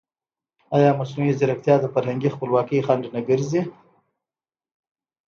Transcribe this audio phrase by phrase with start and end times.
[0.75, 3.61] ایا مصنوعي ځیرکتیا د فرهنګي خپلواکۍ خنډ نه ګرځي؟